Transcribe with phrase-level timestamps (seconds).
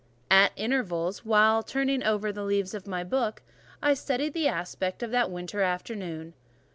[0.31, 3.43] At intervals, while turning over the leaves of my book,
[3.83, 6.33] I studied the aspect of that winter afternoon.